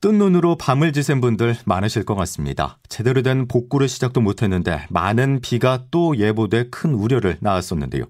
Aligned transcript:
뜬 0.00 0.18
눈으로 0.18 0.56
밤을 0.56 0.92
지샌 0.92 1.22
분들 1.22 1.56
많으실 1.64 2.04
것 2.04 2.14
같습니다. 2.14 2.78
제대로 2.90 3.22
된 3.22 3.48
복구를 3.48 3.88
시작도 3.88 4.20
못했는데 4.20 4.86
많은 4.90 5.40
비가 5.40 5.84
또 5.90 6.18
예보돼 6.18 6.68
큰 6.70 6.92
우려를 6.92 7.38
낳았었는데요. 7.40 8.04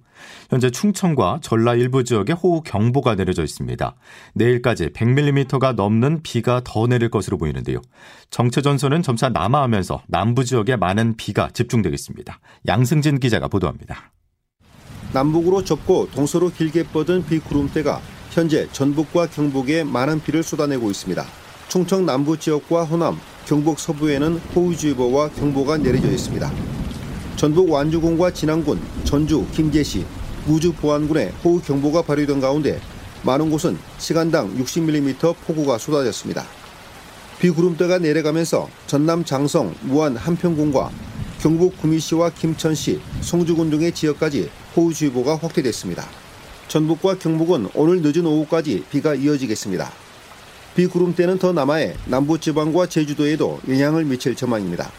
현재 0.50 0.70
충청과 0.70 1.38
전라 1.40 1.74
일부 1.74 2.02
지역에 2.02 2.32
호우 2.32 2.62
경보가 2.62 3.14
내려져 3.14 3.45
있습니다. 3.45 3.95
내일까지 4.34 4.88
100mm가 4.88 5.74
넘는 5.76 6.23
비가 6.24 6.62
더 6.64 6.88
내릴 6.88 7.10
것으로 7.10 7.38
보이는데요. 7.38 7.80
정체 8.28 8.60
전선은 8.60 9.02
점차 9.02 9.28
남하하면서 9.28 10.02
남부 10.09 10.45
지역에 10.45 10.74
많은 10.74 11.16
비가 11.16 11.48
집중되겠습니다. 11.51 12.40
양승진 12.66 13.20
기자가 13.20 13.46
보도합니다. 13.46 14.10
남북으로 15.12 15.62
좁고 15.62 16.09
동서로 16.10 16.51
길게 16.51 16.88
뻗은 16.88 17.24
비 17.26 17.38
구름대가 17.38 18.01
현재 18.32 18.68
전북과 18.73 19.28
경북에 19.28 19.84
많은 19.84 20.20
비를 20.20 20.42
쏟아내고 20.42 20.90
있습니다. 20.90 21.43
충청 21.68 22.06
남부 22.06 22.38
지역과 22.38 22.84
호남, 22.84 23.18
경북 23.46 23.78
서부에는 23.78 24.41
호우주의보와 24.54 25.30
경보가 25.30 25.78
내려져 25.78 26.09
있습니다. 26.09 26.52
전북 27.37 27.70
완주군과 27.70 28.32
진안군, 28.32 28.80
전주, 29.04 29.45
김제시, 29.52 30.07
무주 30.46 30.73
보안군에 30.73 31.32
호우 31.45 31.60
경보가 31.60 32.02
발효된 32.02 32.40
가운데 32.40 32.80
많은 33.23 33.51
곳은 33.51 33.79
시간당 33.98 34.54
60mm 34.57 35.35
폭우가 35.46 35.79
쏟아졌습니다. 35.79 36.45
비구름대가 37.40 37.98
내려가면서 37.98 38.68
전남 38.87 39.24
장성, 39.24 39.74
무안 39.82 40.16
한평군과 40.16 40.90
경북 41.40 41.76
구미시와 41.80 42.30
김천시, 42.30 43.01
송주군 43.20 43.70
등의 43.70 43.92
지역까지 43.92 44.51
호우주의보가 44.76 45.37
확대됐습니다. 45.37 46.07
전북과 46.68 47.18
경북은 47.18 47.70
오늘 47.74 48.01
늦은 48.01 48.24
오후까지 48.24 48.85
비가 48.90 49.15
이어지겠습니다. 49.15 50.04
비구름대는 50.74 51.38
더 51.38 51.52
남하해 51.52 51.94
남부지방과 52.06 52.88
제주도에도 52.88 53.60
영향을 53.68 54.04
미칠 54.04 54.34
전망입니다. 54.34 54.90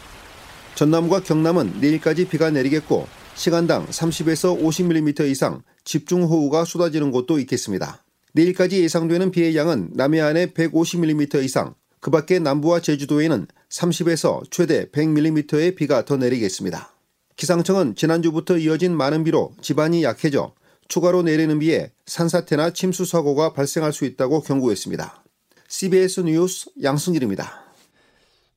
전남과 0.74 1.20
경남은 1.20 1.80
내일까지 1.80 2.28
비가 2.28 2.50
내리겠고 2.50 3.06
시간당 3.34 3.86
30에서 3.86 4.58
50mm 4.58 5.30
이상 5.30 5.62
집중호우가 5.84 6.64
쏟아지는 6.64 7.10
곳도 7.10 7.38
있겠습니다. 7.40 8.02
내일까지 8.32 8.82
예상되는 8.82 9.30
비의 9.30 9.56
양은 9.56 9.90
남해안에 9.92 10.46
150mm 10.52 11.44
이상, 11.44 11.74
그 12.00 12.10
밖에 12.10 12.38
남부와 12.38 12.80
제주도에는 12.80 13.46
30에서 13.68 14.50
최대 14.50 14.86
100mm의 14.86 15.76
비가 15.76 16.04
더 16.04 16.16
내리겠습니다. 16.16 16.90
기상청은 17.36 17.96
지난주부터 17.96 18.56
이어진 18.56 18.96
많은 18.96 19.24
비로 19.24 19.52
집안이 19.60 20.04
약해져 20.04 20.54
추가로 20.88 21.22
내리는 21.22 21.58
비에 21.58 21.90
산사태나 22.06 22.70
침수 22.70 23.04
사고가 23.04 23.52
발생할 23.52 23.92
수 23.92 24.06
있다고 24.06 24.40
경고했습니다. 24.40 25.25
CBS 25.68 26.20
뉴스 26.20 26.70
양승길입니다. 26.82 27.65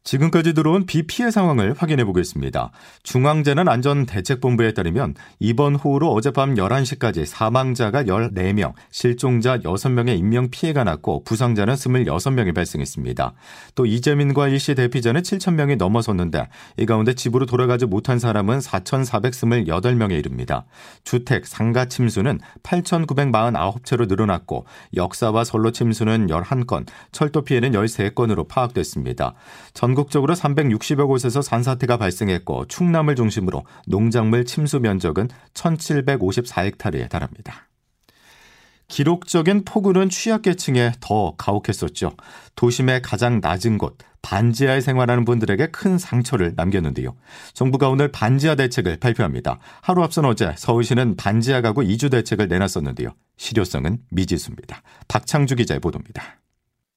지금까지 0.10 0.54
들어온 0.54 0.88
비 0.88 1.04
피해 1.04 1.30
상황을 1.30 1.76
확인해 1.78 2.04
보겠습니다. 2.04 2.72
중앙재난안전대책본부에 3.04 4.74
따르면 4.74 5.14
이번 5.38 5.76
호우로 5.76 6.12
어젯밤 6.12 6.56
11시까지 6.56 7.26
사망자가 7.26 8.06
14명, 8.06 8.74
실종자 8.90 9.60
6명의 9.60 10.18
인명 10.18 10.50
피해가 10.50 10.84
났고 10.84 11.24
부상자는 11.26 11.76
26명이 11.76 12.56
발생했습니다. 12.56 13.34
또 13.76 13.86
이재민과 13.86 14.48
일시 14.48 14.74
대피자는 14.74 15.22
7천명이 15.22 15.78
넘어섰는데 15.78 16.48
이 16.78 16.88
가운데 16.88 17.14
집으로 17.14 17.46
돌아가지 17.46 17.86
못한 17.86 18.18
사람은 18.18 18.58
4,428명에 18.58 20.18
이릅니다. 20.18 20.66
주택, 21.04 21.46
상가 21.46 21.86
침수는 21.86 22.40
8,949채로 22.64 24.08
늘어났고 24.08 24.66
역사와 24.96 25.44
선로 25.44 25.72
침수는 25.72 26.30
11건, 26.30 26.88
철도 27.12 27.44
피해는 27.44 27.74
13건으로 27.74 28.48
파악됐습니다. 28.48 29.36
전국 29.76 29.99
전국적으로 30.00 30.34
360여 30.34 31.08
곳에서 31.08 31.42
산사태가 31.42 31.98
발생했고 31.98 32.68
충남을 32.68 33.16
중심으로 33.16 33.66
농작물 33.88 34.46
침수 34.46 34.80
면적은 34.80 35.28
1754헥타르에 35.54 37.10
달합니다. 37.10 37.68
기록적인 38.88 39.66
폭우는 39.66 40.10
취약계층에 40.10 40.94
더 41.00 41.36
가혹했었죠. 41.38 42.14
도심의 42.56 43.02
가장 43.02 43.40
낮은 43.40 43.78
곳, 43.78 43.98
반지하에 44.22 44.82
생활하는 44.82 45.26
분들에게 45.26 45.68
큰 45.68 45.98
상처를 45.98 46.54
남겼는데요. 46.56 47.16
정부가 47.54 47.90
오늘 47.90 48.12
반지하 48.12 48.56
대책을 48.56 48.98
발표합니다. 48.98 49.60
하루 49.82 50.02
앞선 50.04 50.26
어제 50.26 50.54
서울시는 50.58 51.18
반지하 51.18 51.62
가구 51.62 51.84
이주 51.84 52.10
대책을 52.10 52.48
내놨었는데요. 52.48 53.10
실효성은 53.38 54.00
미지수입니다. 54.10 54.82
박창주 55.08 55.56
기자의 55.56 55.80
보도입니다. 55.82 56.40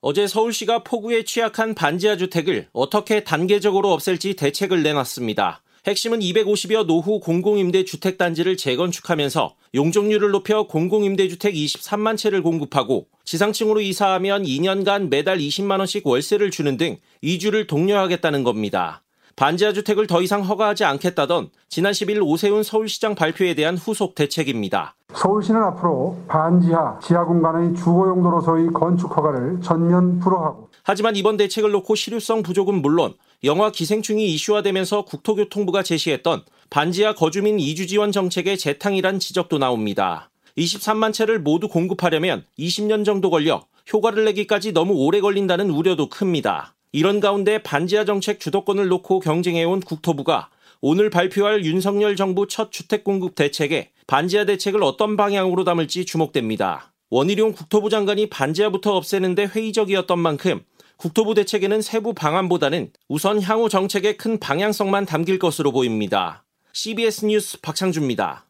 어제 0.05 0.27
서울시가 0.27 0.83
폭우에 0.83 1.23
취약한 1.23 1.77
반지하 1.77 2.17
주택을 2.17 2.67
어떻게 2.73 3.23
단계적으로 3.23 3.93
없앨지 3.93 4.35
대책을 4.35 4.83
내놨습니다. 4.83 5.63
핵심은 5.87 6.19
250여 6.19 6.87
노후 6.87 7.21
공공임대 7.21 7.85
주택단지를 7.85 8.57
재건축하면서 8.57 9.55
용적률을 9.77 10.33
높여 10.33 10.65
공공임대주택 10.65 11.55
23만 11.55 12.17
채를 12.17 12.43
공급하고 12.43 13.07
지상층으로 13.25 13.81
이사하면 13.81 14.43
2년간 14.43 15.09
매달 15.09 15.39
20만원씩 15.39 16.05
월세를 16.05 16.51
주는 16.51 16.77
등 16.77 16.97
이주를 17.21 17.69
독려하겠다는 17.69 18.43
겁니다. 18.43 19.02
반지하 19.37 19.73
주택을 19.73 20.07
더 20.07 20.21
이상 20.23 20.43
허가하지 20.43 20.85
않겠다던 20.85 21.51
지난 21.69 21.93
10일 21.93 22.23
오세훈 22.23 22.63
서울시장 22.63 23.15
발표에 23.15 23.55
대한 23.55 23.77
후속 23.77 24.15
대책입니다. 24.15 24.95
서울시는 25.15 25.63
앞으로 25.63 26.19
반지하, 26.29 26.99
지하 27.03 27.25
공간의 27.25 27.75
주거 27.75 28.09
용도로서의 28.09 28.69
건축 28.69 29.17
허가를 29.17 29.61
전면 29.63 30.19
불허하고 30.19 30.69
하지만 30.85 31.17
이번 31.17 31.37
대책을 31.37 31.71
놓고 31.71 31.95
실효성 31.95 32.43
부족은 32.43 32.83
물론 32.83 33.15
영화 33.45 33.71
기생충이 33.71 34.33
이슈화되면서 34.35 35.05
국토교통부가 35.05 35.83
제시했던 35.83 36.43
반지하 36.71 37.15
거주민 37.15 37.61
이주 37.61 37.87
지원 37.87 38.13
정책의 38.13 38.59
재탕이란 38.59 39.19
지적도 39.19 39.59
나옵니다. 39.59 40.31
23만 40.57 41.13
채를 41.13 41.39
모두 41.39 41.69
공급하려면 41.69 42.45
20년 42.59 43.05
정도 43.05 43.31
걸려 43.31 43.65
효과를 43.93 44.25
내기까지 44.27 44.73
너무 44.73 44.95
오래 44.95 45.21
걸린다는 45.21 45.71
우려도 45.71 46.09
큽니다. 46.09 46.75
이런 46.93 47.21
가운데 47.21 47.63
반지하 47.63 48.05
정책 48.05 48.39
주도권을 48.39 48.89
놓고 48.89 49.21
경쟁해온 49.21 49.81
국토부가 49.81 50.51
오늘 50.83 51.09
발표할 51.09 51.65
윤석열 51.65 52.17
정부 52.17 52.47
첫 52.47 52.71
주택 52.71 53.03
공급 53.03 53.35
대책에 53.35 53.93
반지하 54.07 54.45
대책을 54.45 54.83
어떤 54.83 55.17
방향으로 55.17 55.65
담을지 55.65 56.05
주목됩니다. 56.05 56.93
원희룡 57.09 57.53
국토부 57.53 57.89
장관이 57.89 58.29
반지하부터 58.29 58.95
없애는데 58.95 59.47
회의적이었던 59.47 60.19
만큼 60.19 60.61
국토부 60.99 61.35
대책에는 61.35 61.81
세부 61.81 62.13
방안보다는 62.13 62.91
우선 63.09 63.41
향후 63.41 63.71
정책의 63.71 64.19
큰 64.19 64.39
방향성만 64.39 65.07
담길 65.07 65.39
것으로 65.39 65.73
보입니다. 65.73 66.45
CBS 66.75 67.25
뉴스 67.25 67.61
박창주입니다. 67.61 68.47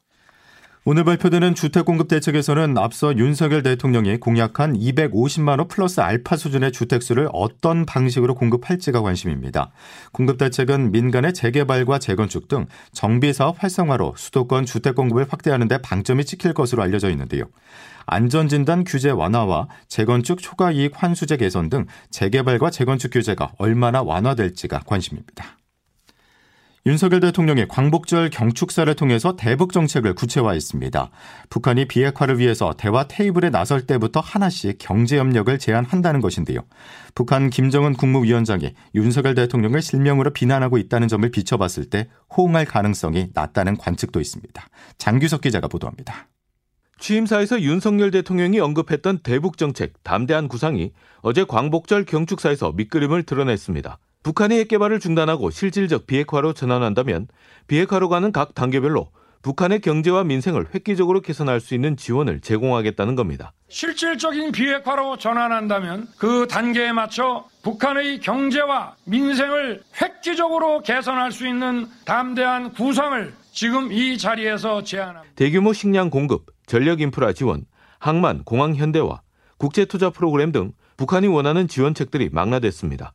오늘 0.84 1.04
발표되는 1.04 1.54
주택공급 1.54 2.08
대책에서는 2.08 2.76
앞서 2.76 3.16
윤석열 3.16 3.62
대통령이 3.62 4.16
공약한 4.16 4.76
250만 4.76 5.60
호 5.60 5.68
플러스 5.68 6.00
알파 6.00 6.36
수준의 6.36 6.72
주택수를 6.72 7.28
어떤 7.32 7.86
방식으로 7.86 8.34
공급할지가 8.34 9.00
관심입니다. 9.00 9.70
공급 10.10 10.38
대책은 10.38 10.90
민간의 10.90 11.34
재개발과 11.34 12.00
재건축 12.00 12.48
등 12.48 12.66
정비사업 12.90 13.62
활성화로 13.62 14.14
수도권 14.16 14.66
주택 14.66 14.96
공급을 14.96 15.26
확대하는 15.28 15.68
데 15.68 15.78
방점이 15.78 16.24
찍힐 16.24 16.52
것으로 16.52 16.82
알려져 16.82 17.10
있는데요. 17.10 17.44
안전진단 18.06 18.82
규제 18.82 19.10
완화와 19.10 19.68
재건축 19.86 20.40
초과이익 20.40 21.00
환수제 21.00 21.36
개선 21.36 21.70
등 21.70 21.86
재개발과 22.10 22.70
재건축 22.70 23.12
규제가 23.12 23.52
얼마나 23.56 24.02
완화될지가 24.02 24.80
관심입니다. 24.80 25.61
윤석열 26.84 27.20
대통령이 27.20 27.68
광복절 27.68 28.30
경축사를 28.30 28.92
통해서 28.96 29.36
대북 29.36 29.72
정책을 29.72 30.14
구체화했습니다. 30.14 31.10
북한이 31.48 31.86
비핵화를 31.86 32.40
위해서 32.40 32.74
대화 32.76 33.06
테이블에 33.06 33.50
나설 33.50 33.86
때부터 33.86 34.18
하나씩 34.18 34.78
경제 34.80 35.16
협력을 35.16 35.56
제안한다는 35.60 36.20
것인데요. 36.20 36.58
북한 37.14 37.50
김정은 37.50 37.92
국무위원장이 37.92 38.74
윤석열 38.96 39.36
대통령을 39.36 39.80
실명으로 39.80 40.32
비난하고 40.32 40.76
있다는 40.76 41.06
점을 41.06 41.30
비춰봤을 41.30 41.88
때 41.88 42.08
호응할 42.36 42.64
가능성이 42.64 43.28
낮다는 43.32 43.76
관측도 43.76 44.20
있습니다. 44.20 44.68
장규석 44.98 45.42
기자가 45.42 45.68
보도합니다. 45.68 46.26
취임사에서 46.98 47.60
윤석열 47.62 48.10
대통령이 48.10 48.58
언급했던 48.58 49.20
대북 49.22 49.56
정책 49.56 50.02
담대한 50.02 50.48
구상이 50.48 50.90
어제 51.20 51.44
광복절 51.44 52.06
경축사에서 52.06 52.72
밑그림을 52.72 53.22
드러냈습니다. 53.22 53.98
북한이 54.22 54.58
핵 54.58 54.68
개발을 54.68 55.00
중단하고 55.00 55.50
실질적 55.50 56.06
비핵화로 56.06 56.52
전환한다면 56.52 57.28
비핵화로 57.66 58.08
가는 58.08 58.30
각 58.32 58.54
단계별로 58.54 59.10
북한의 59.42 59.80
경제와 59.80 60.22
민생을 60.22 60.68
획기적으로 60.72 61.20
개선할 61.20 61.58
수 61.60 61.74
있는 61.74 61.96
지원을 61.96 62.40
제공하겠다는 62.40 63.16
겁니다. 63.16 63.52
실질적인 63.68 64.52
비핵화로 64.52 65.16
전환한다면 65.16 66.06
그 66.16 66.46
단계에 66.48 66.92
맞춰 66.92 67.44
북한의 67.62 68.20
경제와 68.20 68.94
민생을 69.04 69.82
획기적으로 70.00 70.82
개선할 70.82 71.32
수 71.32 71.48
있는 71.48 71.88
담대한 72.04 72.72
구상을 72.72 73.34
지금 73.50 73.90
이 73.90 74.16
자리에서 74.16 74.84
제안합니다. 74.84 75.34
대규모 75.34 75.72
식량 75.72 76.08
공급, 76.08 76.46
전력 76.66 77.00
인프라 77.00 77.32
지원, 77.32 77.64
항만, 77.98 78.44
공항 78.44 78.76
현대화, 78.76 79.22
국제 79.58 79.84
투자 79.84 80.10
프로그램 80.10 80.52
등 80.52 80.72
북한이 80.96 81.26
원하는 81.26 81.66
지원책들이 81.66 82.30
망라됐습니다. 82.32 83.12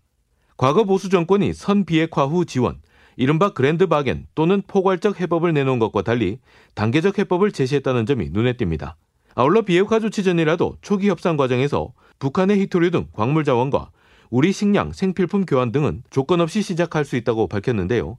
과거 0.57 0.83
보수 0.85 1.09
정권이 1.09 1.53
선 1.53 1.85
비핵화 1.85 2.25
후 2.25 2.43
지원, 2.43 2.81
이른바 3.15 3.53
그랜드 3.53 3.87
바겐 3.87 4.25
또는 4.33 4.63
포괄적 4.67 5.21
해법을 5.21 5.53
내놓은 5.53 5.77
것과 5.77 6.01
달리 6.01 6.39
단계적 6.73 7.19
해법을 7.19 7.51
제시했다는 7.51 8.05
점이 8.07 8.29
눈에 8.31 8.53
띕니다. 8.53 8.93
아울러 9.35 9.61
비핵화 9.61 9.99
조치 9.99 10.23
전이라도 10.23 10.77
초기 10.81 11.09
협상 11.09 11.37
과정에서 11.37 11.93
북한의 12.17 12.59
히토류 12.61 12.89
등 12.89 13.07
광물 13.13 13.43
자원과 13.43 13.91
우리 14.31 14.51
식량, 14.51 14.91
생필품 14.93 15.45
교환 15.45 15.71
등은 15.71 16.01
조건 16.09 16.41
없이 16.41 16.63
시작할 16.63 17.05
수 17.05 17.15
있다고 17.15 17.47
밝혔는데요. 17.47 18.17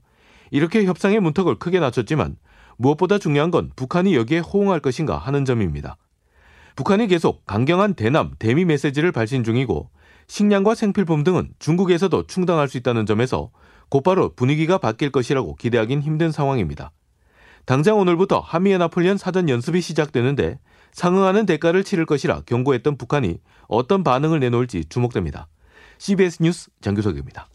이렇게 0.49 0.85
협상의 0.85 1.19
문턱을 1.19 1.55
크게 1.55 1.79
낮췄지만 1.79 2.37
무엇보다 2.77 3.19
중요한 3.19 3.51
건 3.51 3.71
북한이 3.75 4.15
여기에 4.15 4.39
호응할 4.39 4.79
것인가 4.79 5.17
하는 5.17 5.43
점입니다. 5.43 5.97
북한이 6.77 7.07
계속 7.07 7.45
강경한 7.45 7.95
대남, 7.95 8.31
대미 8.39 8.63
메시지를 8.63 9.11
발신 9.11 9.43
중이고 9.43 9.89
식량과 10.29 10.75
생필품 10.75 11.23
등은 11.23 11.49
중국에서도 11.59 12.27
충당할 12.27 12.69
수 12.69 12.77
있다는 12.77 13.05
점에서 13.05 13.49
곧바로 13.89 14.33
분위기가 14.35 14.77
바뀔 14.77 15.11
것이라고 15.11 15.55
기대하긴 15.55 16.01
힘든 16.01 16.31
상황입니다. 16.31 16.91
당장 17.65 17.97
오늘부터 17.97 18.39
한미 18.39 18.71
연합훈련 18.71 19.17
사전 19.17 19.49
연습이 19.49 19.81
시작되는데 19.81 20.59
상응하는 20.91 21.45
대가를 21.45 21.83
치를 21.83 22.05
것이라 22.05 22.41
경고했던 22.45 22.97
북한이 22.97 23.39
어떤 23.67 24.03
반응을 24.03 24.39
내놓을지 24.39 24.85
주목됩니다. 24.85 25.47
CBS 25.97 26.43
뉴스 26.43 26.69
장규석입니다. 26.81 27.47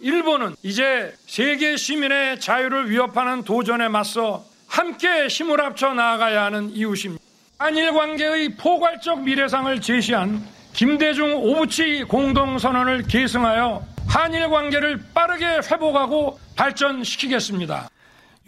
일본은 0.00 0.54
이제 0.62 1.12
세계 1.26 1.76
시민의 1.76 2.40
자유를 2.40 2.90
위협하는 2.90 3.42
도전에 3.42 3.88
맞서 3.88 4.44
함께 4.68 5.26
힘을 5.26 5.60
합쳐 5.60 5.92
나아가야 5.92 6.44
하는 6.44 6.70
이웃입니다. 6.70 7.22
한일 7.58 7.92
관계의 7.92 8.56
포괄적 8.56 9.22
미래상을 9.22 9.80
제시한 9.80 10.42
김대중 10.72 11.34
오부치 11.36 12.04
공동선언을 12.08 13.02
계승하여 13.02 13.84
한일 14.06 14.48
관계를 14.48 15.00
빠르게 15.14 15.46
회복하고 15.70 16.38
발전시키겠습니다. 16.56 17.88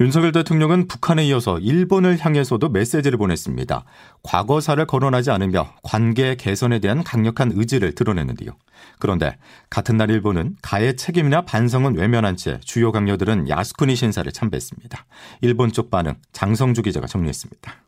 윤석열 0.00 0.32
대통령은 0.32 0.88
북한에 0.88 1.24
이어서 1.26 1.60
일본을 1.60 2.18
향해서도 2.18 2.68
메시지를 2.68 3.16
보냈습니다. 3.16 3.84
과거사를 4.24 4.84
거론하지 4.86 5.30
않으며 5.30 5.72
관계 5.84 6.34
개선에 6.34 6.80
대한 6.80 7.04
강력한 7.04 7.52
의지를 7.54 7.94
드러냈는데요. 7.94 8.56
그런데 8.98 9.36
같은 9.70 9.96
날 9.96 10.10
일본은 10.10 10.56
가해 10.62 10.96
책임이나 10.96 11.42
반성은 11.42 11.96
외면한 11.96 12.36
채 12.36 12.58
주요 12.64 12.90
강요들은 12.90 13.48
야스쿠니 13.48 13.94
신사를 13.94 14.30
참배했습니다. 14.32 15.06
일본 15.42 15.70
쪽 15.70 15.90
반응 15.90 16.14
장성주 16.32 16.82
기자가 16.82 17.06
정리했습니다. 17.06 17.83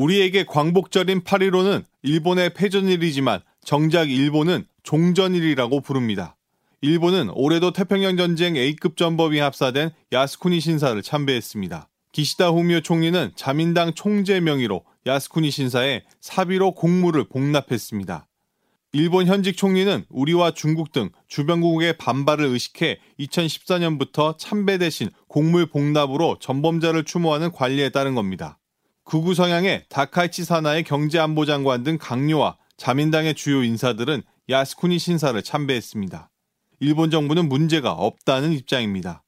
우리에게 0.00 0.44
광복절인 0.44 1.24
8.15는 1.24 1.84
일본의 2.02 2.54
패전일이지만 2.54 3.40
정작 3.62 4.10
일본은 4.10 4.64
종전일이라고 4.82 5.80
부릅니다. 5.82 6.36
일본은 6.80 7.28
올해도 7.34 7.74
태평양 7.74 8.16
전쟁 8.16 8.56
A급 8.56 8.96
전범이 8.96 9.38
합사된 9.40 9.90
야스쿠니 10.10 10.60
신사를 10.60 11.02
참배했습니다. 11.02 11.88
기시다 12.12 12.48
후미오 12.48 12.80
총리는 12.80 13.32
자민당 13.36 13.92
총재 13.92 14.40
명의로 14.40 14.84
야스쿠니 15.06 15.50
신사에 15.50 16.04
사비로 16.22 16.72
공물을 16.72 17.24
복납했습니다. 17.24 18.26
일본 18.92 19.26
현직 19.26 19.58
총리는 19.58 20.06
우리와 20.08 20.52
중국 20.52 20.92
등 20.92 21.10
주변국의 21.28 21.98
반발을 21.98 22.46
의식해 22.46 23.00
2014년부터 23.20 24.38
참배 24.38 24.78
대신 24.78 25.10
공물 25.28 25.66
복납으로 25.66 26.38
전범자를 26.40 27.04
추모하는 27.04 27.52
관리에 27.52 27.90
따른 27.90 28.14
겁니다. 28.14 28.59
극우 29.10 29.34
성향의 29.34 29.86
다카이치 29.88 30.44
사나의 30.44 30.84
경제안보장관 30.84 31.82
등 31.82 31.98
강요와 31.98 32.56
자민당의 32.76 33.34
주요 33.34 33.64
인사들은 33.64 34.22
야스쿠니 34.48 35.00
신사를 35.00 35.42
참배했습니다. 35.42 36.30
일본 36.78 37.10
정부는 37.10 37.48
문제가 37.48 37.90
없다는 37.90 38.52
입장입니다. 38.52 39.24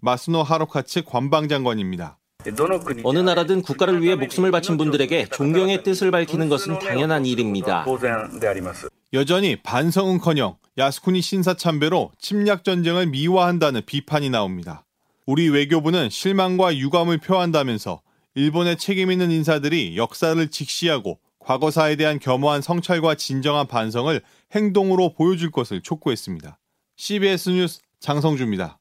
마스노 0.00 0.42
하로카츠 0.42 1.02
관방장관입니다. 1.04 2.18
어느 3.04 3.18
나라든 3.18 3.60
국가를 3.60 4.02
위해 4.02 4.14
목숨을 4.14 4.50
바친 4.50 4.78
분들에게 4.78 5.26
존경의 5.26 5.82
뜻을 5.82 6.10
밝히는 6.10 6.48
것은 6.48 6.78
당연한 6.78 7.26
일입니다. 7.26 7.84
여전히 9.12 9.56
반성은커녕 9.56 10.56
야스쿠니 10.78 11.20
신사 11.20 11.52
참배로 11.52 12.10
침략 12.18 12.64
전쟁을 12.64 13.08
미화한다는 13.08 13.82
비판이 13.84 14.30
나옵니다. 14.30 14.86
우리 15.26 15.50
외교부는 15.50 16.08
실망과 16.08 16.78
유감을 16.78 17.18
표한다면서 17.18 18.00
일본의 18.36 18.76
책임 18.76 19.10
있는 19.10 19.30
인사들이 19.30 19.96
역사를 19.96 20.46
직시하고 20.48 21.18
과거사에 21.38 21.96
대한 21.96 22.18
겸허한 22.18 22.60
성찰과 22.60 23.14
진정한 23.14 23.66
반성을 23.66 24.20
행동으로 24.54 25.14
보여줄 25.14 25.50
것을 25.50 25.80
촉구했습니다. 25.80 26.58
CBS 26.96 27.48
뉴스 27.48 27.80
장성주입니다. 27.98 28.78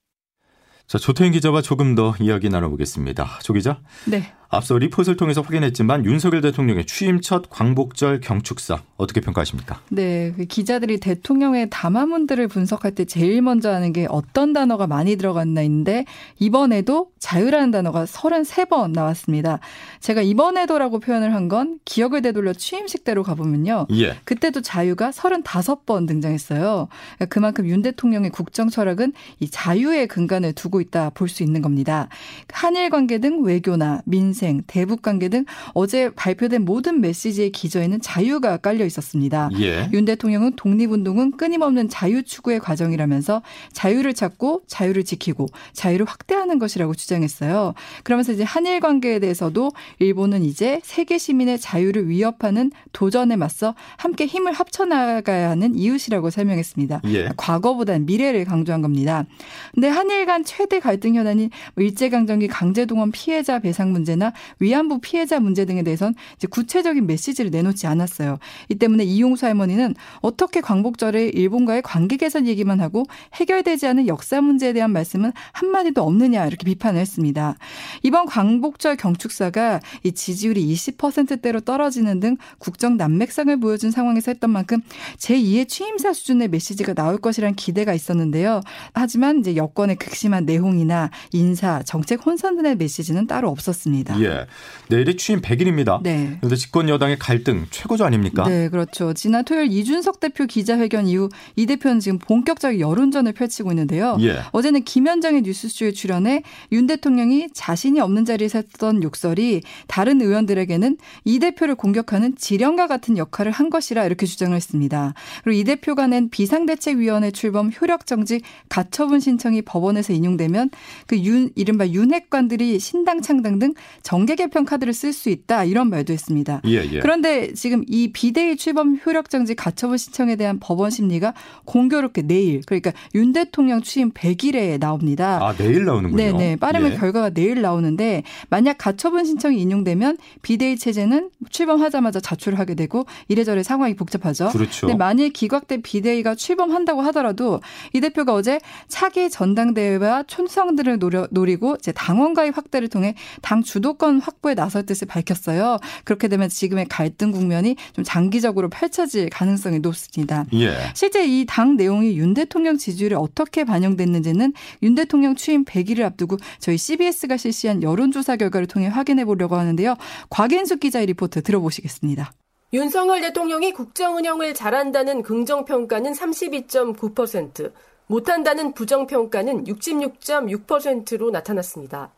자, 0.88 0.98
조태인 0.98 1.31
기자와 1.31 1.62
조금 1.62 1.96
더 1.96 2.13
이야기 2.19 2.50
나눠보겠습니다. 2.50 3.40
조 3.44 3.54
기자. 3.54 3.81
네. 4.06 4.34
앞서 4.56 4.78
리포트를 4.78 5.18
통해서 5.18 5.42
확인했지만 5.42 6.06
윤석열 6.06 6.42
대통령의 6.42 6.86
취임 6.86 7.22
첫 7.22 7.50
광복절 7.50 8.19
경축사 8.22 8.81
어떻게 8.98 9.22
평가하십니까? 9.22 9.80
네, 9.90 10.34
그 10.36 10.46
기자들이 10.46 11.00
대통령의 11.00 11.69
담화문들을 11.69 12.48
분석할 12.48 12.94
때 12.96 13.06
제일 13.06 13.42
먼저 13.42 13.72
하는 13.72 13.94
게 13.94 14.07
어떤 14.10 14.54
단어가 14.54 14.88
많이 14.88 15.16
들어갔나 15.16 15.62
있는데 15.63 16.06
이번에도 16.40 17.10
자유라는 17.19 17.72
단어가 17.72 18.06
33번 18.06 18.92
나왔습니다. 18.92 19.60
제가 20.00 20.22
이번에도라고 20.22 21.00
표현을 21.00 21.34
한 21.34 21.46
건 21.46 21.80
기억을 21.86 22.24
되돌려 22.24 22.54
취임식 22.54 23.04
때로 23.04 23.22
가보면요. 23.22 23.86
예. 23.94 24.18
그때도 24.24 24.62
자유가 24.62 25.12
35번 25.12 26.07
등장했어요. 26.07 26.88
그만큼 27.30 27.68
윤 27.68 27.84
대통령의 27.84 28.31
국정 28.31 28.68
철학은 28.69 29.13
이 29.40 29.48
자유의 29.48 30.07
근간을 30.07 30.54
두고 30.54 30.81
있다 30.81 31.12
볼 31.12 31.30
수 31.30 31.44
있는 31.44 31.62
겁니다. 31.62 32.07
한일 32.52 32.90
관계 32.90 33.19
등 33.19 33.44
외교나 33.44 34.02
민생, 34.06 34.44
대북 34.68 35.02
관계 35.02 35.30
등 35.30 35.45
어제 35.73 36.09
발표된 36.16 36.66
모든 36.66 37.02
메시지의 37.02 37.52
기저에는 37.52 38.02
자유가 38.02 38.57
깔려 38.57 38.85
있었습니다. 38.85 39.49
예. 39.59 39.90
윤 39.94 40.06
대통령은 40.06 40.54
독립운동은 40.56 41.37
끊임없는 41.37 41.90
자유 41.90 42.23
추구의 42.23 42.59
과정이라면서 42.59 43.42
자유를 43.73 44.14
찾고 44.14 44.64
자유를 44.68 45.04
지키고 45.04 45.47
자유를 45.73 46.06
확대하는 46.06 46.59
것이라고 46.59 46.94
주장했어요. 46.94 47.73
그러면서 48.04 48.31
이제 48.31 48.44
한일 48.44 48.80
관계에 48.80 49.19
대해서도 49.19 49.71
일본은 49.99 50.44
이제 50.44 50.80
세계 50.83 51.18
시민의 51.18 51.59
자유를 51.59 52.09
위협하는 52.09 52.71
도전에 52.92 53.35
맞서 53.35 53.75
함께 53.97 54.25
힘을 54.25 54.54
합쳐 54.54 54.85
나가야 54.85 55.49
하는 55.49 55.75
이웃이라고 55.75 56.30
설명했습니다. 56.30 57.02
예. 57.06 57.30
과거보다는 57.37 58.06
미래를 58.06 58.45
강조한 58.45 58.81
겁니다. 58.81 59.25
근데 59.73 59.87
한일 59.87 60.25
간 60.25 60.44
최대 60.44 60.80
갈등 60.80 61.16
현안인 61.16 61.49
뭐 61.75 61.83
일제강점기 61.83 62.47
강제동원 62.47 63.11
피해자 63.11 63.59
배상 63.59 63.92
문제나 63.92 64.24
위안부 64.59 64.99
피해자 64.99 65.39
문제 65.39 65.65
등에 65.65 65.83
대해선 65.83 66.15
이제 66.35 66.47
구체적인 66.47 67.05
메시지를 67.07 67.51
내놓지 67.51 67.87
않았어요. 67.87 68.39
이 68.69 68.75
때문에 68.75 69.03
이용수 69.03 69.45
할머니는 69.45 69.95
어떻게 70.21 70.61
광복절에 70.61 71.29
일본과의 71.29 71.81
관계 71.81 72.17
개선 72.17 72.47
얘기만 72.47 72.79
하고 72.81 73.05
해결되지 73.33 73.87
않은 73.87 74.07
역사 74.07 74.41
문제에 74.41 74.73
대한 74.73 74.91
말씀은 74.91 75.31
한마디도 75.53 76.03
없느냐 76.03 76.45
이렇게 76.45 76.65
비판을 76.65 76.99
했습니다. 76.99 77.55
이번 78.03 78.25
광복절 78.25 78.97
경축사가 78.97 79.79
이 80.03 80.11
지지율이 80.11 80.73
20%대로 80.73 81.59
떨어지는 81.59 82.19
등 82.19 82.37
국정 82.57 82.97
난맥상을 82.97 83.59
보여준 83.59 83.91
상황에서 83.91 84.31
했던 84.31 84.49
만큼 84.49 84.81
제2의 85.17 85.67
취임사 85.67 86.13
수준의 86.13 86.49
메시지가 86.49 86.94
나올 86.94 87.17
것이란 87.17 87.55
기대가 87.55 87.94
있었는데요. 87.94 88.61
하지만 88.94 89.39
이제 89.39 89.55
여권의 89.55 89.97
극심한 89.97 90.45
내홍이나 90.45 91.09
인사, 91.31 91.81
정책 91.83 92.25
혼선 92.25 92.57
등의 92.57 92.75
메시지는 92.77 93.27
따로 93.27 93.49
없었습니다. 93.49 94.15
있습니다. 94.16 94.42
예. 94.42 94.48
내일이 94.88 95.18
취임 95.18 95.42
100일입니다. 95.42 96.02
네. 96.04 96.38
그런데 96.40 96.56
집권 96.56 96.90
여당의 96.90 97.18
갈등 97.18 97.66
최고조 97.72 98.06
아닙니까? 98.06 98.48
네, 98.48 98.69
그렇죠. 98.69 99.14
지난 99.14 99.44
토요일 99.44 99.72
이준석 99.72 100.19
대표 100.19 100.45
기자회견 100.45 101.07
이후 101.07 101.30
이 101.56 101.66
대표는 101.66 102.00
지금 102.00 102.19
본격적인 102.19 102.80
여론전을 102.80 103.34
펼치고 103.34 103.72
있는데요. 103.72 104.18
예. 104.22 104.40
어제는 104.52 104.84
김현정의 104.84 105.42
뉴스쇼에 105.42 105.92
출연해 105.92 106.44
윤 106.72 106.88
대통령이 106.88 107.48
자신이 107.54 108.00
없는 108.00 108.26
자리에서 108.26 108.60
했던 108.60 109.02
욕설이 109.02 109.62
다른 109.88 110.22
의원들에게는 110.22 110.98
이 111.24 111.40
대표를 111.40 111.76
공격하는 111.76 112.36
지령과 112.38 112.88
같은 112.88 113.18
역할을 113.18 113.52
한 113.52 113.69
것이라 113.69 114.06
이렇게 114.06 114.26
주장을 114.26 114.56
했습니다. 114.56 115.14
그리고 115.44 115.60
이 115.60 115.64
대표가 115.64 116.07
낸 116.07 116.30
비상대책위원회 116.30 117.31
출범 117.31 117.72
효력정지 117.72 118.42
가처분 118.69 119.19
신청이 119.19 119.64
법원에서 119.64 120.14
인용되면 120.14 120.69
그 121.07 121.18
윤, 121.19 121.50
이른바 121.56 121.88
윤핵관들이 121.88 122.80
신당 122.80 123.22
창당 123.22 123.60
등 123.60 123.74
정계 124.06 124.35
개편 124.35 124.66
카드를 124.66 124.94
쓸 124.94 125.12
수 125.14 125.31
있다 125.31 125.64
이런 125.64 125.90
말도 125.90 126.14
했습니다. 126.14 126.62
예, 126.68 126.76
예. 126.92 127.00
그런데 127.00 127.52
지금 127.54 127.83
이 127.88 128.12
비대위 128.12 128.56
출범 128.56 129.00
효력정지 129.04 129.56
가처분 129.56 129.97
신청에 129.97 130.35
대한 130.35 130.59
법원 130.59 130.92
심리가 130.92 131.33
공교롭게 131.66 132.21
내일 132.21 132.62
그러니까 132.68 132.92
윤 133.16 133.33
대통령 133.33 133.81
취임 133.81 134.12
100일에 134.12 134.80
나옵니다. 134.80 135.40
아 135.42 135.56
내일 135.56 135.85
나오는군요. 135.85 136.24
네네 136.24 136.38
네. 136.38 136.56
빠르면 136.56 136.94
예. 136.94 136.97
결과가 136.97 137.31
내일 137.31 137.64
나오는데 137.64 138.21
만약 138.52 138.78
가처분 138.78 139.26
신청이 139.26 139.59
인용되면 139.59 140.18
비대위 140.44 140.78
체제는 140.78 141.31
출범하자마자 141.50 142.19
자출을 142.19 142.59
하게 142.59 142.76
되고 142.76 143.07
이래저래 143.28 143.64
상황이 143.64 143.95
복잡하죠. 143.95 144.50
그렇죠. 144.50 144.85
근데 144.85 144.95
만일 144.95 145.31
기각된 145.31 145.81
비대위가 145.81 146.35
출범한다고 146.35 147.02
하더라도 147.02 147.59
이 147.92 148.02
대표가 148.02 148.35
어제 148.35 148.59
차기 148.88 149.31
전당대회와 149.31 150.26
촌성들을 150.28 151.00
노리고 151.31 151.78
이제 151.80 151.92
당원가의 151.92 152.52
확대를 152.52 152.88
통해 152.88 153.16
당 153.42 153.64
주도 153.64 153.94
권 153.97 154.19
확보에 154.19 154.54
나설 154.56 154.85
뜻을 154.85 155.07
밝혔어요. 155.07 155.78
그렇게 156.04 156.28
되면 156.28 156.49
지금의 156.49 156.85
갈등 156.90 157.31
국면이 157.31 157.75
좀 157.94 158.04
장기적으로 158.04 158.69
펼쳐질 158.69 159.30
가능성이 159.30 159.80
높습니다. 159.80 160.45
예. 160.54 160.75
실제 160.94 161.25
이 161.25 161.45
당 161.47 161.78
내용이 161.78 162.18
윤 162.18 162.33
대통령 162.33 162.78
지지율에 162.78 163.16
어떻게 163.16 163.64
반영됐는지는 163.64 164.54
윤 164.83 164.95
대통령 164.95 165.35
취임 165.35 165.64
100일을 165.64 166.04
앞두고 166.04 166.37
저희 166.59 166.78
CBS가 166.78 167.37
실시한 167.37 167.81
여론조사 167.83 168.35
결과를 168.35 168.68
통해 168.68 168.87
확인해 168.87 169.25
보려고 169.25 169.56
하는데요. 169.56 169.95
곽인숙 170.30 170.80
기자의 170.81 171.06
리포트 171.07 171.44
들어보시겠습니다. 171.44 172.33
윤석열 172.73 173.21
대통령이 173.21 173.71
국정 173.71 174.18
운영을 174.18 174.54
잘한다는 174.54 175.21
긍정평가는 175.21 176.11
32.9%, 176.11 177.71
못한다는 178.07 178.73
부정평가는 178.73 179.64
66.6%로 179.66 181.31
나타났습니다. 181.31 182.11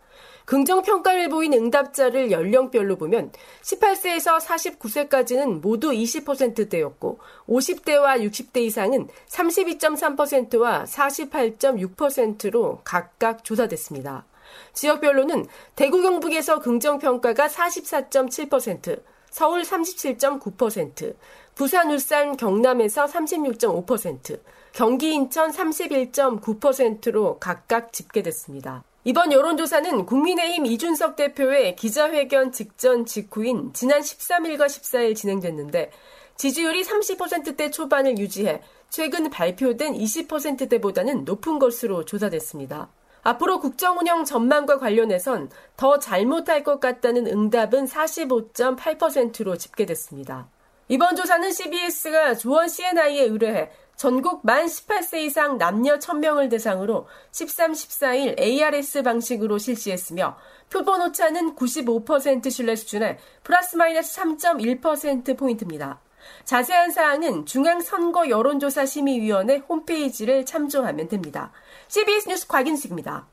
긍정 0.47 0.81
평가를 0.81 1.27
보인 1.27 1.51
응답자를 1.51 2.31
연령별로 2.31 2.95
보면 2.95 3.33
18세에서 3.63 4.39
49세까지는 4.39 5.59
모두 5.59 5.91
20%대였고 5.91 7.19
50대와 7.49 8.21
60대 8.21 8.61
이상은 8.61 9.09
32.3%와 9.27 10.85
48.6%로 10.85 12.79
각각 12.85 13.43
조사됐습니다. 13.43 14.25
지역별로는 14.71 15.47
대구 15.75 16.01
경북에서 16.01 16.61
긍정 16.61 16.97
평가가 16.97 17.47
44.7%, 17.47 19.01
서울 19.29 19.63
37.9%, 19.63 21.13
부산, 21.55 21.91
울산, 21.91 22.37
경남에서 22.37 23.03
36.5%, 23.03 24.39
경기, 24.71 25.13
인천 25.13 25.51
31.9%로 25.51 27.37
각각 27.37 27.91
집계됐습니다. 27.91 28.85
이번 29.07 29.31
여론조사는 29.31 30.05
국민의힘 30.05 30.65
이준석 30.65 31.15
대표의 31.15 31.77
기자회견 31.77 32.51
직전 32.51 33.05
직후인 33.05 33.71
지난 33.71 34.01
13일과 34.01 34.65
14일 34.65 35.15
진행됐는데 35.15 35.91
지지율이 36.35 36.83
30%대 36.83 37.71
초반을 37.71 38.17
유지해 38.17 38.61
최근 38.89 39.29
발표된 39.29 39.93
20%대보다는 39.93 41.23
높은 41.23 41.57
것으로 41.57 42.03
조사됐습니다. 42.03 42.89
앞으로 43.23 43.61
국정 43.61 43.97
운영 43.97 44.25
전망과 44.25 44.77
관련해선 44.77 45.51
더 45.77 45.99
잘못할 45.99 46.65
것 46.65 46.81
같다는 46.81 47.27
응답은 47.27 47.85
45.8%로 47.85 49.55
집계됐습니다. 49.55 50.49
이번 50.89 51.15
조사는 51.15 51.49
CBS가 51.53 52.35
조원 52.35 52.67
CNI에 52.67 53.23
의뢰해 53.23 53.69
전국 53.97 54.45
만 54.45 54.67
18세 54.67 55.23
이상 55.23 55.57
남녀 55.57 55.97
1000명을 55.97 56.51
대상으로 56.51 57.07
13, 57.31 57.71
14일 57.71 58.39
ARS 58.39 59.01
방식으로 59.01 59.57
실시했으며 59.57 60.37
표본 60.69 61.01
오차는 61.01 61.55
95% 61.55 62.51
신뢰 62.51 62.75
수준의 62.75 63.17
플러스 63.43 63.75
마이너스 63.75 64.21
3.1%포인트입니다. 64.21 65.99
자세한 66.43 66.91
사항은 66.91 67.47
중앙선거 67.47 68.29
여론조사 68.29 68.85
심의위원회 68.85 69.63
홈페이지를 69.67 70.45
참조하면 70.45 71.07
됩니다. 71.07 71.51
CBS 71.87 72.29
뉴스 72.29 72.47
곽인숙입니다. 72.47 73.25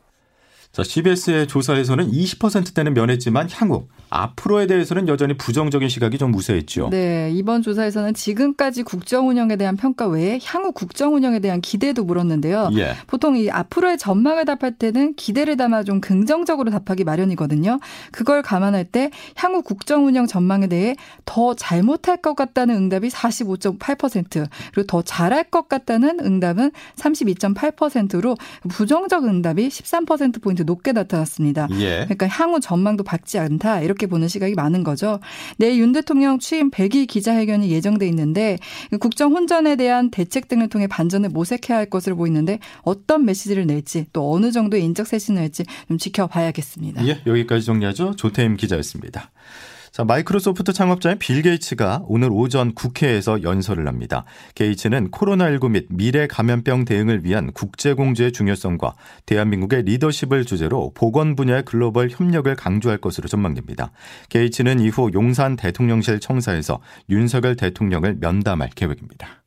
자, 0.74 0.82
CBS의 0.82 1.46
조사에서는 1.46 2.10
20%대는 2.10 2.94
면했지만 2.94 3.48
향후 3.52 3.86
앞으로에 4.10 4.66
대해서는 4.66 5.06
여전히 5.06 5.36
부정적인 5.36 5.88
시각이 5.88 6.18
좀 6.18 6.32
무세했죠. 6.32 6.88
네, 6.90 7.30
이번 7.32 7.62
조사에서는 7.62 8.12
지금까지 8.14 8.82
국정 8.82 9.28
운영에 9.28 9.54
대한 9.54 9.76
평가 9.76 10.08
외에 10.08 10.40
향후 10.44 10.72
국정 10.72 11.14
운영에 11.14 11.38
대한 11.38 11.60
기대도 11.60 12.02
물었는데요. 12.02 12.70
예. 12.74 12.94
보통 13.06 13.36
이 13.36 13.50
앞으로의 13.50 13.98
전망을 13.98 14.44
답할 14.46 14.72
때는 14.76 15.14
기대를 15.14 15.56
담아 15.56 15.84
좀 15.84 16.00
긍정적으로 16.00 16.72
답하기 16.72 17.04
마련이거든요. 17.04 17.78
그걸 18.10 18.42
감안할 18.42 18.84
때 18.84 19.10
향후 19.36 19.62
국정 19.62 20.06
운영 20.06 20.26
전망에 20.26 20.66
대해 20.66 20.96
더 21.24 21.54
잘못할 21.54 22.16
것 22.16 22.34
같다는 22.34 22.74
응답이 22.74 23.10
45.8% 23.10 24.48
그리고 24.72 24.86
더 24.88 25.02
잘할 25.02 25.44
것 25.44 25.68
같다는 25.68 26.18
응답은 26.20 26.72
32.8%로 26.96 28.36
부정적 28.68 29.24
응답이 29.24 29.68
13% 29.68 30.42
포인트 30.42 30.63
높게 30.64 30.92
나타났습니다. 30.92 31.68
예. 31.73 32.04
그러니까 32.04 32.26
향후 32.28 32.61
전망도 32.61 33.04
밝지 33.04 33.38
않다 33.38 33.80
이렇게 33.80 34.06
보는 34.06 34.28
시각이 34.28 34.54
많은 34.54 34.85
거죠. 34.85 35.21
내일 35.56 35.78
윤 35.78 35.92
대통령 35.92 36.38
취임 36.38 36.71
100일 36.71 37.06
기자회견이 37.06 37.71
예정돼 37.71 38.06
있는데 38.09 38.59
국정 39.00 39.33
혼전에 39.33 39.76
대한 39.76 40.11
대책 40.11 40.49
등을 40.49 40.68
통해 40.68 40.87
반전을 40.87 41.30
모색해야 41.30 41.78
할 41.78 41.87
것으로 41.87 42.16
보이는데 42.16 42.59
어떤 42.83 43.25
메시지를 43.25 43.66
낼지 43.66 44.06
또 44.12 44.33
어느 44.33 44.50
정도의 44.52 44.83
인적 44.85 45.06
쇄신을 45.06 45.40
할지 45.40 45.64
좀 45.88 45.99
지켜봐야겠습니다. 45.99 47.06
예, 47.06 47.21
여기까지 47.26 47.64
정리하죠. 47.66 48.16
조태임 48.16 48.56
기자였습니다. 48.56 49.30
자, 49.94 50.02
마이크로소프트 50.02 50.72
창업자인 50.72 51.20
빌 51.20 51.40
게이츠가 51.40 52.02
오늘 52.08 52.30
오전 52.32 52.74
국회에서 52.74 53.44
연설을 53.44 53.86
합니다. 53.86 54.24
게이츠는 54.56 55.12
코로나19 55.12 55.70
및 55.70 55.86
미래 55.88 56.26
감염병 56.26 56.84
대응을 56.84 57.24
위한 57.24 57.52
국제 57.52 57.92
공조의 57.92 58.32
중요성과 58.32 58.96
대한민국의 59.24 59.84
리더십을 59.84 60.46
주제로 60.46 60.90
보건 60.96 61.36
분야의 61.36 61.64
글로벌 61.64 62.10
협력을 62.10 62.52
강조할 62.56 62.98
것으로 62.98 63.28
전망됩니다. 63.28 63.92
게이츠는 64.30 64.80
이후 64.80 65.12
용산 65.14 65.54
대통령실 65.54 66.18
청사에서 66.18 66.80
윤석열 67.08 67.54
대통령을 67.54 68.16
면담할 68.18 68.70
계획입니다. 68.74 69.43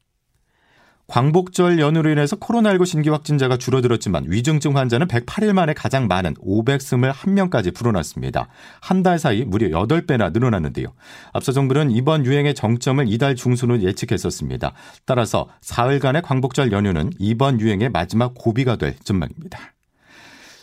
광복절 1.08 1.80
연휴로 1.80 2.10
인해서 2.12 2.36
코로나19 2.36 2.86
신규 2.86 3.14
확진자가 3.14 3.56
줄어들었지만 3.58 4.26
위중증 4.28 4.76
환자는 4.76 5.08
108일 5.08 5.54
만에 5.54 5.74
가장 5.74 6.08
많은 6.08 6.34
521명까지 6.36 7.74
불어났습니다. 7.74 8.50
한 8.82 9.04
달 9.04 9.18
사이 9.20 9.46
무려 9.46 9.68
8배나 9.70 10.34
늘어났는데요. 10.34 10.88
앞서 11.32 11.54
정부는 11.54 11.92
이번 11.92 12.26
유행의 12.26 12.56
정점을 12.56 13.06
이달 13.08 13.36
중순으로 13.36 13.82
예측했었습니다. 13.84 14.74
따라서 15.06 15.48
사흘간의 15.62 16.24
광복절 16.24 16.74
연휴는 16.74 17.12
이번 17.20 17.62
유행의 17.62 17.90
마지막 17.90 18.34
고비가 18.36 18.76
될 18.76 18.96
전망입니다. 19.02 19.60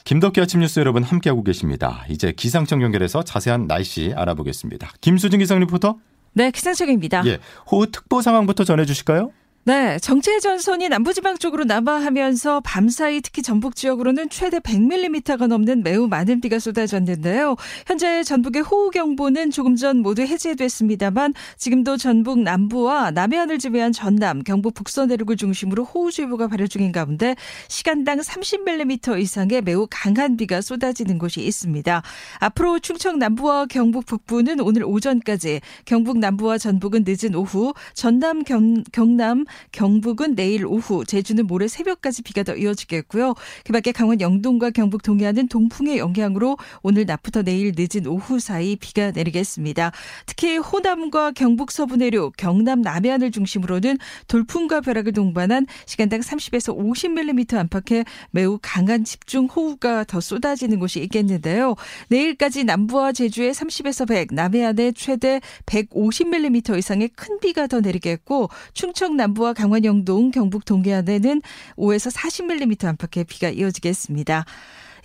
김덕기 0.05 0.43
아침 0.43 0.61
뉴스 0.61 0.79
여러분 0.81 1.03
함께하고 1.03 1.43
계십니다. 1.43 2.05
이제 2.11 2.33
기상청 2.33 2.83
연결해서 2.83 3.23
자세한 3.23 3.67
날씨 3.67 4.13
알아보겠습니다. 4.15 4.91
김수진 5.01 5.39
기상 5.39 5.59
리포터. 5.61 5.97
네, 6.35 6.51
기상청입니다. 6.51 7.23
예, 7.27 7.39
호우특보 7.71 8.21
상황부터 8.21 8.65
전해주실까요? 8.65 9.31
네, 9.67 9.99
정체 9.99 10.41
전선이 10.41 10.91
남부지방 10.91 11.39
쪽으로 11.39 11.65
남하하면서 11.65 12.61
밤사이 12.67 13.23
특히 13.23 13.41
전북 13.41 13.77
지역으로는 13.77 14.29
최대 14.29 14.59
100mm가 14.59 15.47
넘는 15.47 15.83
매우 15.83 16.07
많은 16.07 16.43
비가 16.43 16.59
쏟아졌는데요. 16.59 17.57
현재 17.87 18.23
전북의 18.25 18.61
호우경보는 18.61 19.51
조금 19.53 19.75
전 19.75 20.01
모두 20.01 20.21
해제됐습니다만 20.21 21.33
지금도 21.57 21.97
전북 21.97 22.41
남부와 22.41 23.13
남해안을 23.13 23.59
지배한 23.59 23.93
전남, 23.93 24.43
경북 24.43 24.75
북서 24.75 25.07
내륙을 25.07 25.39
중심으로 25.39 25.85
호우주의보가 25.85 26.49
발효 26.49 26.67
중인 26.67 26.93
가운데 26.93 27.35
시간당 27.69 28.19
30mm 28.19 29.19
이상의 29.19 29.63
매우 29.63 29.87
강한 29.91 30.37
비가 30.37 30.61
쏟아지는 30.61 31.17
곳이 31.17 31.41
있습니다. 31.41 32.03
앞으로 32.39 32.81
충청 32.81 33.19
남부와 33.19 33.65
경북 33.65 34.05
북부는 34.05 34.61
오늘 34.61 34.85
오전까지, 34.85 35.63
경북 35.87 36.19
남부와 36.19 36.59
전북은 36.59 37.07
늦은 37.07 37.35
오후, 37.35 37.73
전남, 37.95 38.43
경, 38.43 38.85
경남, 38.93 39.47
경북은 39.73 40.35
내일 40.35 40.67
오후, 40.67 41.05
제주는 41.05 41.47
모레 41.47 41.69
새벽까지 41.69 42.23
비가 42.23 42.43
더 42.43 42.57
이어지겠고요. 42.57 43.35
그밖에 43.65 43.93
강원 43.93 44.21
영동과 44.21 44.71
경북 44.71 45.03
동해안은 45.03 45.49
동풍의 45.49 45.99
영향으로 45.99 46.57
오늘 46.83 47.05
낮부터 47.07 47.43
내일 47.43 47.73
늦은 47.77 48.07
오후 48.07 48.39
사이 48.39 48.77
비가 48.77 49.11
내리겠습니다. 49.11 49.93
특히 50.27 50.57
호남과 50.57 51.33
경북 51.33 51.71
서부 51.71 51.97
내륙, 51.97 52.37
경남 52.37 52.83
남해안을 52.83 53.31
중심으로는 53.31 53.99
돌풍과 54.29 54.81
벼락을 54.81 55.13
동반한 55.13 55.67
시간당 55.87 56.21
30에서 56.21 56.77
50mm 56.77 57.57
안팎의 57.57 58.05
매우 58.31 58.59
강한 58.61 59.05
집중 59.05 59.47
호우가 59.47 60.05
더 60.05 60.21
쏟아지는 60.21 60.79
곳이 60.79 61.01
있겠는데요. 61.01 61.77
내일까지 62.09 62.65
남부와 62.65 63.13
제주에 63.13 63.51
30에서 63.51 64.09
100, 64.09 64.35
남해안에 64.35 64.93
최대 64.93 65.41
150mm 65.67 66.79
이상의 66.79 67.09
큰 67.15 67.39
비가 67.41 67.67
더 67.67 67.81
내리겠고 67.81 68.49
충청 68.73 69.17
남부와 69.45 69.53
강원 69.53 69.85
영동, 69.85 70.31
경북 70.31 70.65
동해안에는 70.65 71.43
5에서 71.77 72.11
40mm 72.11 72.87
안팎의 72.87 73.25
비가 73.25 73.51
이어지겠습니다. 73.51 74.47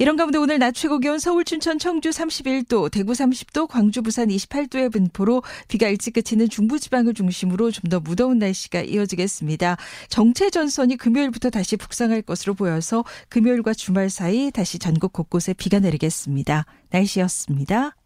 이런 0.01 0.15
가운데 0.15 0.37
오늘 0.37 0.59
낮 0.59 0.71
최고 0.71 0.97
기온 0.99 1.19
서울, 1.19 1.43
춘천, 1.43 1.77
청주 1.77 2.09
31도, 2.11 2.89
대구 2.89 3.11
30도, 3.11 3.67
광주, 3.67 4.01
부산 4.01 4.29
28도의 4.29 4.93
분포로 4.93 5.43
비가 5.67 5.89
일찍 5.89 6.13
그치는 6.13 6.47
중부지방을 6.47 7.13
중심으로 7.13 7.71
좀 7.71 7.89
더 7.89 7.99
무더운 7.99 8.39
날씨가 8.39 8.81
이어지겠습니다. 8.81 9.75
정체 10.07 10.49
전선이 10.49 10.95
금요일부터 10.95 11.49
다시 11.49 11.75
북상할 11.75 12.21
것으로 12.21 12.53
보여서 12.53 13.03
금요일과 13.27 13.73
주말 13.73 14.09
사이 14.09 14.51
다시 14.51 14.79
전국 14.79 15.11
곳곳에 15.11 15.53
비가 15.53 15.79
내리겠습니다. 15.79 16.65
날씨였습니다. 16.91 17.98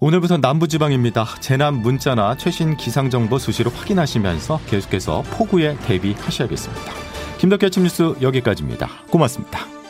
오늘부터 0.00 0.38
남부지방입니다. 0.38 1.24
재난 1.40 1.74
문자나 1.74 2.36
최신 2.36 2.76
기상정보 2.76 3.38
수시로 3.38 3.70
확인하시면서 3.70 4.60
계속해서 4.66 5.22
폭우에 5.30 5.76
대비하셔야겠습니다. 5.86 6.92
김덕기 7.38 7.66
아침 7.66 7.84
뉴스 7.84 8.14
여기까지입니다. 8.20 8.88
고맙습니다. 9.10 9.83